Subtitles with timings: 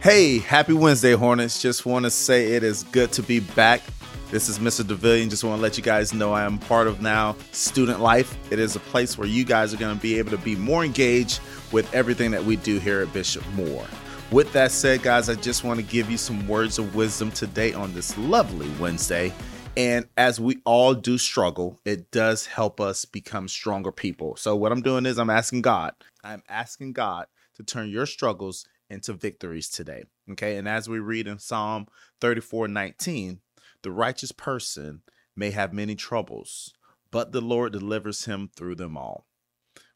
[0.00, 1.60] Hey, happy Wednesday, Hornets.
[1.60, 3.82] Just want to say it is good to be back.
[4.30, 4.84] This is Mr.
[4.84, 5.28] Devilien.
[5.28, 8.36] Just want to let you guys know I am part of now Student Life.
[8.52, 10.84] It is a place where you guys are going to be able to be more
[10.84, 11.40] engaged
[11.72, 13.84] with everything that we do here at Bishop Moore.
[14.30, 17.72] With that said, guys, I just want to give you some words of wisdom today
[17.72, 19.34] on this lovely Wednesday.
[19.76, 24.36] And as we all do struggle, it does help us become stronger people.
[24.36, 25.92] So, what I'm doing is I'm asking God,
[26.22, 27.26] I'm asking God
[27.56, 30.04] to turn your struggles into victories today.
[30.30, 30.56] Okay.
[30.56, 31.86] And as we read in Psalm
[32.20, 33.40] 34 19,
[33.82, 35.02] the righteous person
[35.36, 36.74] may have many troubles,
[37.10, 39.26] but the Lord delivers him through them all.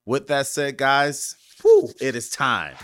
[0.04, 2.74] With that said, guys, whew, it is time.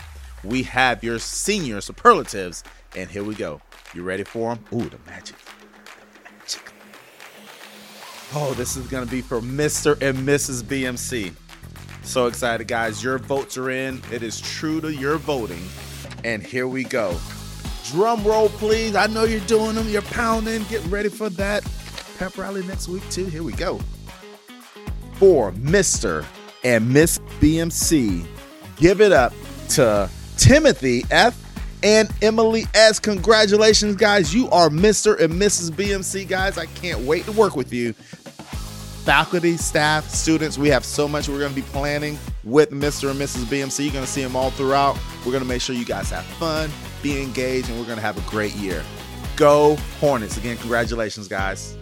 [0.43, 2.63] We have your senior superlatives,
[2.95, 3.61] and here we go.
[3.93, 4.63] You ready for them?
[4.73, 5.35] Ooh, the magic.
[5.35, 6.71] The magic.
[8.33, 10.01] Oh, this is going to be for Mr.
[10.01, 10.63] and Mrs.
[10.63, 11.33] BMC.
[12.03, 13.03] So excited, guys.
[13.03, 14.01] Your votes are in.
[14.11, 15.61] It is true to your voting.
[16.23, 17.17] And here we go.
[17.91, 18.95] Drum roll, please.
[18.95, 19.87] I know you're doing them.
[19.87, 20.63] You're pounding.
[20.63, 21.63] Get ready for that
[22.17, 23.25] pep rally next week, too.
[23.25, 23.79] Here we go.
[25.13, 26.25] For Mr.
[26.63, 28.25] and Miss BMC,
[28.77, 29.33] give it up
[29.69, 31.37] to Timothy F.
[31.83, 32.99] and Emily S.
[32.99, 34.33] Congratulations, guys.
[34.33, 35.19] You are Mr.
[35.19, 35.71] and Mrs.
[35.71, 36.57] BMC, guys.
[36.57, 37.93] I can't wait to work with you
[39.03, 40.57] faculty, staff, students.
[40.57, 43.09] We have so much we're going to be planning with Mr.
[43.09, 43.45] and Mrs.
[43.45, 43.85] BMC.
[43.85, 44.97] You're going to see them all throughout.
[45.25, 46.69] We're going to make sure you guys have fun,
[47.01, 48.83] be engaged, and we're going to have a great year.
[49.35, 50.37] Go Hornets.
[50.37, 51.77] Again, congratulations, guys.